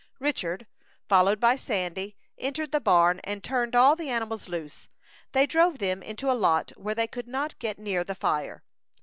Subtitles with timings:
[0.17, 0.65] Richard,
[1.07, 4.87] followed by Sandy, entered the barn, and turned all the animals loose.
[5.31, 8.63] They drove them into a lot where they could not get near the fire.